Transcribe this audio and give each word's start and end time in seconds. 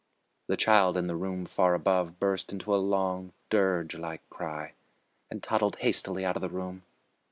The 0.47 0.57
child 0.57 0.97
in 0.97 1.05
the 1.05 1.15
room 1.15 1.45
far 1.45 1.75
above 1.75 2.19
burst 2.19 2.51
into 2.51 2.73
a 2.73 2.81
long, 2.81 3.33
dirge 3.51 3.93
like 3.95 4.27
cry, 4.31 4.73
and 5.29 5.43
toddled 5.43 5.75
hastily 5.75 6.25
out 6.25 6.35
of 6.35 6.41
the 6.41 6.49
room. 6.49 6.81